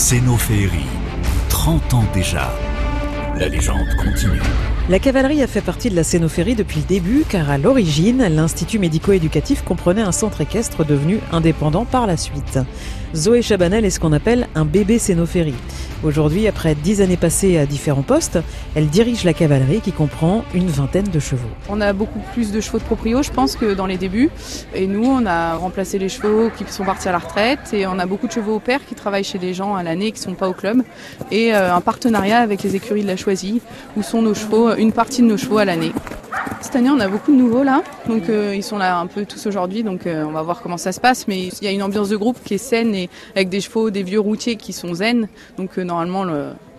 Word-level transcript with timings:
Cénophéerie, 0.00 0.86
30 1.50 1.92
ans 1.92 2.04
déjà. 2.14 2.50
La 3.36 3.48
légende 3.48 3.86
continue. 4.02 4.40
La 4.88 4.98
cavalerie 4.98 5.42
a 5.42 5.46
fait 5.46 5.60
partie 5.60 5.90
de 5.90 5.94
la 5.94 6.04
scénophérie 6.04 6.54
depuis 6.54 6.80
le 6.80 6.86
début 6.86 7.24
car 7.28 7.50
à 7.50 7.58
l'origine, 7.58 8.26
l'Institut 8.26 8.78
médico-éducatif 8.78 9.62
comprenait 9.62 10.00
un 10.00 10.10
centre 10.10 10.40
équestre 10.40 10.86
devenu 10.86 11.20
indépendant 11.32 11.84
par 11.84 12.06
la 12.06 12.16
suite. 12.16 12.58
Zoé 13.14 13.42
Chabanel 13.42 13.84
est 13.84 13.90
ce 13.90 14.00
qu'on 14.00 14.14
appelle 14.14 14.48
un 14.54 14.64
bébé 14.64 14.98
scénophérie. 14.98 15.54
Aujourd'hui, 16.02 16.48
après 16.48 16.74
dix 16.74 17.02
années 17.02 17.18
passées 17.18 17.58
à 17.58 17.66
différents 17.66 18.02
postes, 18.02 18.38
elle 18.74 18.88
dirige 18.88 19.24
la 19.24 19.34
cavalerie 19.34 19.80
qui 19.80 19.92
comprend 19.92 20.44
une 20.54 20.68
vingtaine 20.68 21.08
de 21.08 21.18
chevaux. 21.18 21.48
On 21.68 21.80
a 21.82 21.92
beaucoup 21.92 22.20
plus 22.32 22.52
de 22.52 22.60
chevaux 22.60 22.78
de 22.78 22.84
proprio, 22.84 23.22
je 23.22 23.30
pense, 23.30 23.54
que 23.54 23.74
dans 23.74 23.84
les 23.84 23.98
débuts. 23.98 24.30
Et 24.74 24.86
nous, 24.86 25.04
on 25.04 25.26
a 25.26 25.56
remplacé 25.56 25.98
les 25.98 26.08
chevaux 26.08 26.50
qui 26.56 26.64
sont 26.72 26.84
partis 26.84 27.08
à 27.08 27.12
la 27.12 27.18
retraite 27.18 27.74
et 27.74 27.86
on 27.86 27.98
a 27.98 28.06
beaucoup 28.06 28.26
de 28.26 28.32
chevaux 28.32 28.56
au 28.56 28.60
père 28.60 28.80
qui 28.86 28.94
travaillent 28.94 29.24
chez 29.24 29.38
des 29.38 29.52
gens 29.52 29.74
à 29.74 29.82
l'année 29.82 30.10
qui 30.12 30.20
ne 30.20 30.24
sont 30.30 30.34
pas 30.34 30.48
au 30.48 30.54
club. 30.54 30.82
Et 31.30 31.54
euh, 31.54 31.74
un 31.74 31.82
partenariat 31.82 32.38
avec 32.38 32.62
les 32.62 32.76
écuries 32.76 33.02
de 33.02 33.08
la 33.08 33.16
Choisie 33.16 33.60
où 33.96 34.02
sont 34.02 34.22
nos 34.22 34.34
chevaux, 34.34 34.74
une 34.74 34.92
partie 34.92 35.20
de 35.20 35.26
nos 35.26 35.36
chevaux 35.36 35.58
à 35.58 35.66
l'année. 35.66 35.92
Cette 36.60 36.76
année, 36.76 36.90
on 36.90 37.00
a 37.00 37.08
beaucoup 37.08 37.32
de 37.32 37.36
nouveaux 37.36 37.62
là, 37.62 37.82
donc 38.06 38.28
euh, 38.28 38.54
ils 38.54 38.62
sont 38.62 38.78
là 38.78 38.98
un 38.98 39.06
peu 39.06 39.24
tous 39.24 39.46
aujourd'hui, 39.46 39.82
donc 39.82 40.06
euh, 40.06 40.24
on 40.24 40.32
va 40.32 40.42
voir 40.42 40.60
comment 40.62 40.76
ça 40.76 40.92
se 40.92 41.00
passe. 41.00 41.26
Mais 41.26 41.46
il 41.46 41.64
y 41.64 41.66
a 41.66 41.70
une 41.70 41.82
ambiance 41.82 42.08
de 42.08 42.16
groupe 42.16 42.38
qui 42.44 42.54
est 42.54 42.58
saine 42.58 42.94
et 42.94 43.08
avec 43.34 43.48
des 43.48 43.60
chevaux, 43.60 43.90
des 43.90 44.02
vieux 44.02 44.20
routiers 44.20 44.56
qui 44.56 44.72
sont 44.72 44.94
zen, 44.94 45.28
donc 45.56 45.78
euh, 45.78 45.84
normalement 45.84 46.26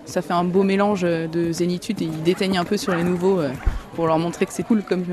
ça 0.05 0.21
fait 0.21 0.33
un 0.33 0.43
beau 0.43 0.63
mélange 0.63 1.01
de 1.01 1.51
zénitude 1.51 2.01
et 2.01 2.05
ils 2.05 2.23
déteignent 2.23 2.57
un 2.57 2.65
peu 2.65 2.77
sur 2.77 2.93
les 2.93 3.03
nouveaux 3.03 3.39
pour 3.95 4.07
leur 4.07 4.19
montrer 4.19 4.45
que 4.45 4.53
c'est 4.53 4.63
cool, 4.63 4.83
comme 4.83 5.05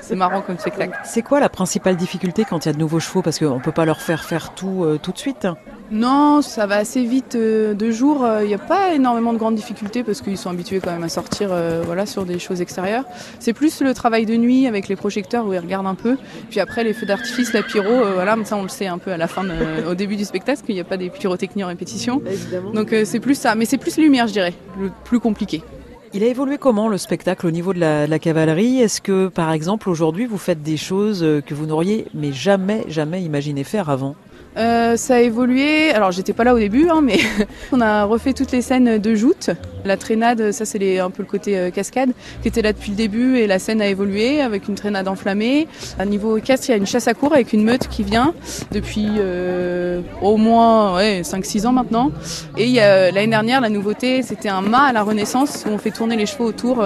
c'est 0.00 0.16
marrant 0.16 0.40
comme 0.40 0.58
spectacle. 0.58 0.98
C'est 1.04 1.22
quoi 1.22 1.40
la 1.40 1.48
principale 1.48 1.96
difficulté 1.96 2.44
quand 2.48 2.64
il 2.64 2.68
y 2.68 2.70
a 2.70 2.72
de 2.72 2.78
nouveaux 2.78 3.00
chevaux? 3.00 3.22
Parce 3.22 3.38
qu'on 3.38 3.56
ne 3.56 3.60
peut 3.60 3.72
pas 3.72 3.84
leur 3.84 4.00
faire 4.00 4.24
faire 4.24 4.54
tout 4.54 4.86
tout 5.02 5.12
de 5.12 5.18
suite. 5.18 5.46
Non, 5.90 6.42
ça 6.42 6.66
va 6.66 6.76
assez 6.76 7.04
vite 7.04 7.34
euh, 7.34 7.72
de 7.72 7.90
jour. 7.90 8.18
Il 8.20 8.26
euh, 8.26 8.46
n'y 8.46 8.54
a 8.54 8.58
pas 8.58 8.94
énormément 8.94 9.32
de 9.32 9.38
grandes 9.38 9.54
difficultés 9.54 10.02
parce 10.02 10.20
qu'ils 10.20 10.36
sont 10.36 10.50
habitués 10.50 10.80
quand 10.80 10.92
même 10.92 11.02
à 11.02 11.08
sortir 11.08 11.48
euh, 11.50 11.82
voilà, 11.84 12.04
sur 12.04 12.26
des 12.26 12.38
choses 12.38 12.60
extérieures. 12.60 13.04
C'est 13.40 13.54
plus 13.54 13.80
le 13.80 13.94
travail 13.94 14.26
de 14.26 14.36
nuit 14.36 14.66
avec 14.66 14.88
les 14.88 14.96
projecteurs 14.96 15.46
où 15.46 15.52
ils 15.54 15.58
regardent 15.58 15.86
un 15.86 15.94
peu. 15.94 16.18
Puis 16.50 16.60
après, 16.60 16.84
les 16.84 16.92
feux 16.92 17.06
d'artifice, 17.06 17.54
la 17.54 17.62
pyro, 17.62 17.88
voilà, 18.14 18.36
ça 18.44 18.56
on 18.56 18.62
le 18.62 18.68
sait 18.68 18.86
un 18.86 18.98
peu 18.98 19.12
à 19.12 19.16
la 19.16 19.28
fin, 19.28 19.44
au 19.88 19.94
début 19.94 20.16
du 20.16 20.24
spectacle, 20.24 20.62
qu'il 20.64 20.74
n'y 20.74 20.80
a 20.80 20.84
pas 20.84 20.96
des 20.96 21.08
pyrotechnies 21.08 21.64
en 21.64 21.68
répétition. 21.68 22.20
Donc 22.74 22.94
c'est 23.04 23.20
plus 23.20 23.34
ça. 23.34 23.54
Mais 23.54 23.64
c'est 23.64 23.78
plus 23.78 23.96
lumière, 23.96 24.26
je 24.26 24.32
dirais, 24.32 24.54
le 24.80 24.90
plus 25.04 25.20
compliqué. 25.20 25.62
Il 26.14 26.22
a 26.22 26.26
évolué 26.26 26.58
comment 26.58 26.88
le 26.88 26.98
spectacle 26.98 27.46
au 27.46 27.50
niveau 27.50 27.72
de 27.74 27.80
la, 27.80 28.06
de 28.06 28.10
la 28.10 28.18
cavalerie? 28.18 28.80
Est-ce 28.80 29.00
que 29.00 29.28
par 29.28 29.52
exemple 29.52 29.88
aujourd'hui 29.88 30.26
vous 30.26 30.38
faites 30.38 30.62
des 30.62 30.76
choses 30.76 31.20
que 31.46 31.54
vous 31.54 31.66
n'auriez 31.66 32.06
mais 32.14 32.32
jamais 32.32 32.84
jamais 32.88 33.22
imaginé 33.22 33.64
faire 33.64 33.90
avant? 33.90 34.16
Euh, 34.58 34.96
ça 34.96 35.16
a 35.16 35.20
évolué. 35.20 35.90
Alors 35.90 36.10
j'étais 36.10 36.32
pas 36.32 36.44
là 36.44 36.54
au 36.54 36.58
début, 36.58 36.88
hein, 36.88 37.00
mais 37.02 37.18
on 37.72 37.80
a 37.80 38.04
refait 38.04 38.32
toutes 38.32 38.50
les 38.52 38.62
scènes 38.62 38.98
de 38.98 39.14
joute. 39.14 39.50
La 39.84 39.96
traînade, 39.96 40.50
ça 40.52 40.64
c'est 40.64 40.98
un 40.98 41.10
peu 41.10 41.22
le 41.22 41.28
côté 41.28 41.56
euh, 41.56 41.70
cascade, 41.70 42.10
qui 42.42 42.48
était 42.48 42.62
là 42.62 42.72
depuis 42.72 42.90
le 42.90 42.96
début 42.96 43.38
et 43.38 43.46
la 43.46 43.58
scène 43.58 43.80
a 43.80 43.86
évolué 43.86 44.40
avec 44.40 44.68
une 44.68 44.74
traînade 44.74 45.06
enflammée. 45.06 45.68
À 45.98 46.04
niveau 46.04 46.38
casque, 46.40 46.68
il 46.68 46.72
y 46.72 46.74
a 46.74 46.76
une 46.76 46.86
chasse 46.86 47.06
à 47.06 47.14
cour 47.14 47.32
avec 47.32 47.52
une 47.52 47.62
meute 47.62 47.86
qui 47.88 48.02
vient 48.02 48.34
depuis 48.72 49.08
euh, 49.18 50.00
au 50.20 50.36
moins 50.36 50.96
ouais, 50.96 51.22
5-6 51.22 51.66
ans 51.66 51.72
maintenant. 51.72 52.10
Et 52.56 52.74
l'année 52.74 53.28
dernière, 53.28 53.60
la 53.60 53.68
nouveauté, 53.68 54.22
c'était 54.22 54.48
un 54.48 54.60
mât 54.60 54.88
à 54.88 54.92
la 54.92 55.02
Renaissance 55.02 55.64
où 55.66 55.72
on 55.72 55.78
fait 55.78 55.90
tourner 55.90 56.16
les 56.16 56.26
chevaux 56.26 56.46
autour 56.46 56.84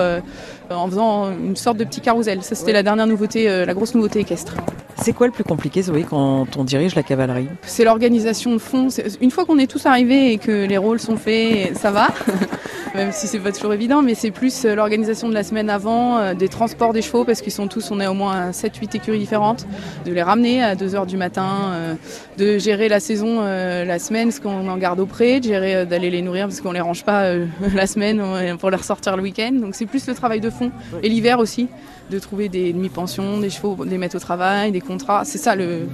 en 0.70 0.88
faisant 0.88 1.30
une 1.32 1.56
sorte 1.56 1.78
de 1.78 1.84
petit 1.84 2.00
carrousel. 2.00 2.42
Ça 2.42 2.54
c'était 2.54 2.72
la 2.72 2.82
dernière 2.82 3.06
nouveauté, 3.06 3.64
la 3.64 3.74
grosse 3.74 3.94
nouveauté 3.94 4.20
équestre. 4.20 4.54
C'est 5.02 5.12
quoi 5.12 5.26
le 5.26 5.32
plus 5.32 5.42
compliqué, 5.42 5.82
Zoé, 5.82 6.04
quand 6.08 6.56
on 6.56 6.62
dirige 6.62 6.94
la 6.94 7.02
cavalerie? 7.02 7.48
C'est 7.62 7.82
l'organisation 7.82 8.52
de 8.52 8.58
fond. 8.58 8.86
Une 9.20 9.32
fois 9.32 9.44
qu'on 9.44 9.58
est 9.58 9.66
tous 9.66 9.84
arrivés 9.84 10.32
et 10.32 10.38
que 10.38 10.64
les 10.64 10.78
rôles 10.78 11.00
sont 11.00 11.16
faits, 11.16 11.76
ça 11.76 11.90
va. 11.90 12.08
Même 12.94 13.10
si 13.10 13.26
c'est 13.26 13.38
pas 13.38 13.52
toujours 13.52 13.72
évident, 13.72 14.02
mais 14.02 14.14
c'est 14.14 14.30
plus 14.30 14.66
euh, 14.66 14.74
l'organisation 14.74 15.30
de 15.30 15.34
la 15.34 15.42
semaine 15.44 15.70
avant, 15.70 16.18
euh, 16.18 16.34
des 16.34 16.48
transports 16.48 16.92
des 16.92 17.00
chevaux, 17.00 17.24
parce 17.24 17.40
qu'ils 17.40 17.52
sont 17.52 17.66
tous, 17.66 17.90
on 17.90 18.00
est 18.00 18.06
au 18.06 18.12
moins 18.12 18.50
7-8 18.50 18.96
écuries 18.96 19.18
différentes, 19.18 19.66
de 20.04 20.12
les 20.12 20.22
ramener 20.22 20.62
à 20.62 20.74
2h 20.74 21.06
du 21.06 21.16
matin, 21.16 21.72
euh, 21.72 21.94
de 22.36 22.58
gérer 22.58 22.90
la 22.90 23.00
saison 23.00 23.40
la 23.42 23.98
semaine, 23.98 24.30
ce 24.30 24.40
qu'on 24.40 24.68
en 24.68 24.76
garde 24.76 25.00
auprès, 25.00 25.40
de 25.40 25.44
gérer 25.44 25.86
d'aller 25.86 26.10
les 26.10 26.22
nourrir 26.22 26.46
parce 26.46 26.60
qu'on 26.60 26.72
les 26.72 26.80
range 26.80 27.04
pas 27.04 27.34
la 27.74 27.86
semaine 27.86 28.22
pour 28.58 28.70
les 28.70 28.76
ressortir 28.76 29.16
le 29.16 29.22
week-end. 29.22 29.52
Donc 29.52 29.74
c'est 29.74 29.86
plus 29.86 30.06
le 30.06 30.14
travail 30.14 30.40
de 30.40 30.50
fond. 30.50 30.70
Et 31.02 31.08
l'hiver 31.08 31.38
aussi, 31.38 31.68
de 32.10 32.18
trouver 32.18 32.48
des 32.48 32.72
demi-pensions, 32.72 33.38
des 33.38 33.50
chevaux, 33.50 33.84
des 33.84 33.98
mettre 33.98 34.16
au 34.16 34.20
travail, 34.20 34.72
des 34.72 34.82
c'est 35.24 35.38
ça 35.38 35.54
le, 35.56 35.86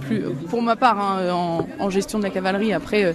plus, 0.00 0.22
pour 0.48 0.62
ma 0.62 0.76
part, 0.76 0.98
hein, 1.00 1.64
en, 1.78 1.90
gestion 1.90 2.18
de 2.18 2.24
la 2.24 2.30
cavalerie. 2.30 2.72
Après, 2.72 3.14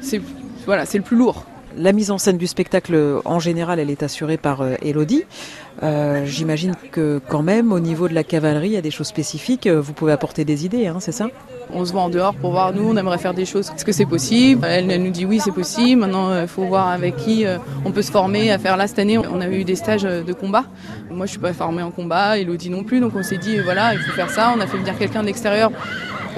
c'est 0.00 0.20
voilà, 0.66 0.84
c'est 0.84 0.98
le 0.98 1.04
plus 1.04 1.16
lourd. 1.16 1.46
La 1.76 1.92
mise 1.92 2.10
en 2.10 2.18
scène 2.18 2.36
du 2.36 2.48
spectacle, 2.48 3.20
en 3.24 3.38
général, 3.38 3.78
elle 3.78 3.90
est 3.90 4.02
assurée 4.02 4.36
par 4.36 4.60
euh, 4.60 4.74
Elodie. 4.82 5.24
Euh, 5.82 6.26
j'imagine 6.26 6.74
que 6.90 7.20
quand 7.28 7.42
même, 7.42 7.72
au 7.72 7.78
niveau 7.78 8.08
de 8.08 8.14
la 8.14 8.24
cavalerie, 8.24 8.68
il 8.68 8.72
y 8.72 8.76
a 8.76 8.82
des 8.82 8.90
choses 8.90 9.06
spécifiques. 9.06 9.68
Vous 9.68 9.92
pouvez 9.92 10.12
apporter 10.12 10.44
des 10.44 10.64
idées, 10.64 10.88
hein, 10.88 10.96
c'est 10.98 11.12
ça? 11.12 11.28
On 11.72 11.84
se 11.84 11.92
voit 11.92 12.02
en 12.02 12.10
dehors 12.10 12.34
pour 12.34 12.50
voir, 12.50 12.72
nous, 12.72 12.82
on 12.82 12.96
aimerait 12.96 13.18
faire 13.18 13.34
des 13.34 13.46
choses. 13.46 13.70
Est-ce 13.74 13.84
que 13.84 13.92
c'est 13.92 14.04
possible? 14.04 14.66
Elle, 14.68 14.86
nous 15.00 15.10
dit 15.10 15.24
oui, 15.24 15.38
c'est 15.38 15.52
possible. 15.52 16.00
Maintenant, 16.00 16.40
il 16.40 16.48
faut 16.48 16.64
voir 16.64 16.88
avec 16.88 17.16
qui 17.16 17.44
on 17.84 17.92
peut 17.92 18.02
se 18.02 18.10
former 18.10 18.50
à 18.50 18.58
faire. 18.58 18.76
Là, 18.76 18.88
cette 18.88 18.98
année, 18.98 19.18
on 19.18 19.40
avait 19.40 19.60
eu 19.60 19.64
des 19.64 19.76
stages 19.76 20.02
de 20.02 20.32
combat. 20.32 20.64
Moi, 21.10 21.26
je 21.26 21.30
suis 21.30 21.40
pas 21.40 21.52
formée 21.52 21.82
en 21.82 21.92
combat, 21.92 22.38
Elodie 22.38 22.70
non 22.70 22.82
plus. 22.82 22.98
Donc, 22.98 23.12
on 23.14 23.22
s'est 23.22 23.38
dit, 23.38 23.60
voilà, 23.60 23.94
il 23.94 24.00
faut 24.00 24.10
faire 24.10 24.30
ça. 24.30 24.52
On 24.56 24.60
a 24.60 24.66
fait 24.66 24.78
venir 24.78 24.98
quelqu'un 24.98 25.20
de 25.20 25.26
l'extérieur 25.26 25.70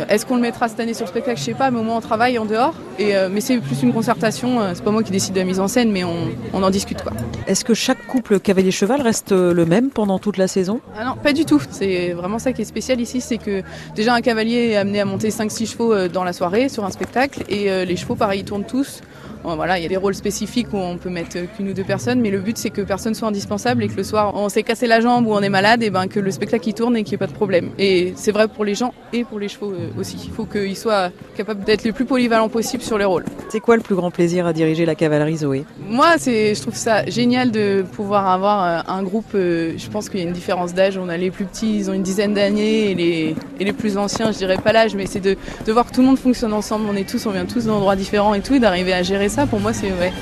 est-ce 0.09 0.27
qu'on 0.27 0.37
le 0.37 0.43
mettra 0.43 0.69
cette 0.69 0.81
année 0.81 0.95
sur 0.95 1.05
le 1.05 1.11
spectacle? 1.11 1.39
Je 1.39 1.45
sais 1.45 1.55
pas, 1.55 1.71
mais 1.71 1.79
au 1.79 1.83
moins 1.83 1.97
on 1.97 2.01
travaille 2.01 2.39
en 2.39 2.45
dehors. 2.45 2.75
Et, 2.99 3.17
euh, 3.17 3.29
mais 3.31 3.41
c'est 3.41 3.59
plus 3.59 3.83
une 3.83 3.93
concertation. 3.93 4.61
Euh, 4.61 4.73
c'est 4.75 4.85
pas 4.85 4.91
moi 4.91 5.03
qui 5.03 5.11
décide 5.11 5.35
de 5.35 5.41
la 5.41 5.45
mise 5.45 5.61
en 5.61 5.69
scène, 5.69 5.91
mais 5.91 6.05
on, 6.05 6.63
en 6.63 6.71
discute 6.71 7.03
quoi. 7.03 7.13
Est-ce 7.47 7.65
que 7.65 7.75
chaque 7.75 8.07
couple 8.07 8.39
cavalier-cheval 8.39 9.01
reste 9.01 9.33
euh, 9.33 9.53
le 9.53 9.67
même 9.67 9.91
pendant 9.91 10.19
toute 10.19 10.37
la 10.37 10.47
saison? 10.47 10.81
Ah 10.99 11.05
non, 11.05 11.17
pas 11.17 11.33
du 11.33 11.45
tout. 11.45 11.61
C'est 11.71 12.13
vraiment 12.13 12.39
ça 12.39 12.53
qui 12.53 12.63
est 12.63 12.67
spécial 12.67 13.01
ici, 13.01 13.21
c'est 13.21 13.39
que 13.39 13.63
déjà 13.95 14.15
un 14.15 14.21
cavalier 14.21 14.71
est 14.71 14.77
amené 14.77 15.01
à 15.01 15.05
monter 15.05 15.31
5-6 15.31 15.73
chevaux 15.73 16.09
dans 16.09 16.25
la 16.25 16.33
soirée 16.33 16.69
sur 16.69 16.85
un 16.85 16.91
spectacle, 16.91 17.43
et 17.49 17.85
les 17.85 17.97
chevaux 17.97 18.15
pareil 18.15 18.41
ils 18.41 18.45
tournent 18.45 18.65
tous. 18.65 19.01
Voilà, 19.45 19.79
il 19.79 19.83
y 19.83 19.87
a 19.87 19.89
des 19.89 19.97
rôles 19.97 20.15
spécifiques 20.15 20.69
où 20.73 20.77
on 20.77 20.97
peut 20.97 21.11
mettre 21.11 21.37
qu'une 21.57 21.69
ou 21.69 21.73
deux 21.73 21.85
personnes, 21.85 22.21
mais 22.21 22.31
le 22.31 22.41
but 22.41 22.57
c'est 22.57 22.71
que 22.71 22.81
personne 22.83 23.15
soit 23.15 23.29
indispensable 23.29 23.83
et 23.83 23.89
que 23.89 23.97
le 23.97 24.05
soir 24.05 24.33
on 24.35 24.49
s'est 24.49 24.63
cassé 24.63 24.87
la 24.87 25.01
jambe 25.01 25.27
ou 25.27 25.33
on 25.33 25.41
est 25.41 25.49
malade, 25.49 25.83
et 25.83 25.91
ben 25.91 26.07
que 26.07 26.21
le 26.21 26.31
spectacle 26.31 26.69
il 26.69 26.75
tourne 26.75 26.97
et 26.97 27.03
qu'il 27.03 27.13
n'y 27.13 27.15
ait 27.17 27.19
pas 27.19 27.27
de 27.27 27.33
problème. 27.33 27.71
Et 27.79 28.13
c'est 28.17 28.33
vrai 28.33 28.49
pour 28.49 28.65
les 28.65 28.75
gens 28.75 28.95
et 29.13 29.25
pour 29.25 29.39
les 29.39 29.49
chevaux 29.49 29.73
aussi. 29.99 30.17
Il 30.25 30.33
faut 30.33 30.47
qu'ils 30.47 30.77
soient 30.77 31.11
capables 31.37 31.65
d'être 31.65 31.85
le 31.85 31.93
plus 31.93 32.05
polyvalents 32.05 32.49
possible 32.49 32.83
sur 32.83 32.99
les 32.99 33.05
rôles. 33.05 33.25
C'est 33.49 33.61
quoi 33.61 33.77
le 33.77 33.83
plus 33.83 33.95
grand 33.95 34.11
plaisir 34.11 34.47
à 34.47 34.53
diriger 34.53 34.87
la 34.87 34.95
cavalerie 34.95 35.37
Zoé? 35.37 35.65
Moi, 35.89 36.15
c'est, 36.19 36.55
je 36.55 36.63
trouve 36.63 36.77
ça 36.77 37.05
génial 37.07 37.51
de 37.51 37.85
pouvoir 37.93 38.29
avoir 38.29 38.65
euh, 38.65 38.93
un 38.93 39.03
groupe. 39.03 39.35
Euh, 39.35 39.75
je 39.77 39.89
pense 39.89 40.09
qu'il 40.09 40.21
y 40.21 40.23
a 40.23 40.27
une 40.27 40.33
différence 40.33 40.73
d'âge. 40.73 40.97
On 40.97 41.09
a 41.09 41.17
les 41.17 41.31
plus 41.31 41.45
petits, 41.45 41.77
ils 41.77 41.91
ont 41.91 41.93
une 41.93 42.03
dizaine 42.03 42.33
d'années, 42.33 42.91
et 42.91 42.95
les, 42.95 43.37
et 43.61 43.65
les 43.65 43.73
plus 43.73 43.99
anciens, 43.99 44.33
je 44.33 44.39
dirais 44.39 44.57
pas 44.57 44.73
l'âge, 44.73 44.95
mais 44.95 45.07
c'est 45.07 45.21
de, 45.21 45.37
de 45.67 45.73
voir 45.73 45.87
que 45.87 45.93
tout 45.93 46.01
le 46.01 46.07
monde 46.07 46.19
fonctionne 46.19 46.53
ensemble. 46.53 46.87
On 46.91 46.97
est 46.97 47.09
tous, 47.09 47.27
on 47.27 47.31
vient 47.33 47.45
tous 47.45 47.67
d'endroits 47.67 47.97
différents 47.97 48.35
et 48.35 48.41
tout, 48.41 48.55
et 48.55 48.61
d'arriver 48.61 48.93
à 48.95 49.03
gérer 49.03 49.29
ça. 49.33 49.47
Pour 49.47 49.61
moi, 49.61 49.73
c'est 49.73 49.91
ouais, 49.93 50.13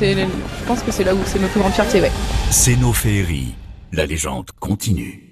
je 0.00 0.64
pense 0.66 0.82
que 0.82 0.92
c'est 0.92 1.04
là 1.04 1.14
où 1.14 1.18
c'est 1.26 1.38
notre 1.38 1.52
plus 1.52 1.60
grande 1.60 1.72
fierté. 1.72 2.00
Ouais. 2.00 2.10
C'est 2.50 2.76
nos 2.76 2.92
féeries. 2.92 3.54
La 3.92 4.06
légende 4.06 4.46
continue. 4.60 5.29